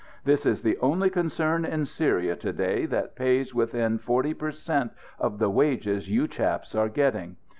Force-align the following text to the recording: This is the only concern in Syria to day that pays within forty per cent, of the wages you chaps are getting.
This 0.23 0.47
is 0.47 0.63
the 0.63 0.79
only 0.79 1.11
concern 1.11 1.63
in 1.63 1.85
Syria 1.85 2.35
to 2.37 2.51
day 2.51 2.87
that 2.87 3.15
pays 3.15 3.53
within 3.53 3.99
forty 3.99 4.33
per 4.33 4.49
cent, 4.49 4.91
of 5.19 5.37
the 5.37 5.51
wages 5.51 6.09
you 6.09 6.27
chaps 6.27 6.73
are 6.73 6.89
getting. 6.89 7.35